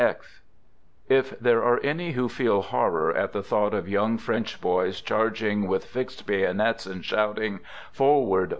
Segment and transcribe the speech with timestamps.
[0.01, 0.17] Digitized by YVONNE
[1.19, 4.99] X If there are any who feel horror at the thought of young French boys
[4.99, 7.59] charging with fixed bayonets, and shouting:
[7.91, 8.49] "Forward!